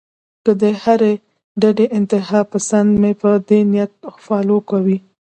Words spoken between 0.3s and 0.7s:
کۀ د